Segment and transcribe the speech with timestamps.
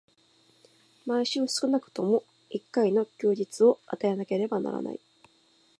[1.05, 4.99] 毎週少くとも一回の休日を与えなければならない。